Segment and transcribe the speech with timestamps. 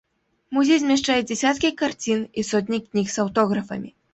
[0.57, 3.89] Музей змяшчае дзясяткі карцін, і сотні кніг з аўтографамі.